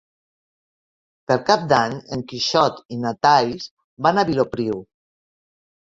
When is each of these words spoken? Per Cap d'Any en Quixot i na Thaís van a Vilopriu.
Per 1.31 1.37
Cap 1.51 1.67
d'Any 1.75 1.99
en 2.19 2.25
Quixot 2.33 2.83
i 2.99 3.01
na 3.05 3.15
Thaís 3.23 3.71
van 4.09 4.23
a 4.25 4.29
Vilopriu. 4.35 4.85